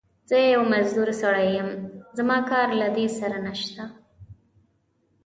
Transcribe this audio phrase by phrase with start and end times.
[0.29, 1.69] زه يو مزدور سړی يم،
[2.17, 3.83] زما کار له دې سره نشته.